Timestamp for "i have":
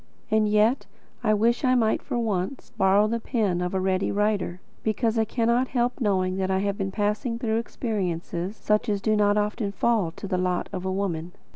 6.49-6.75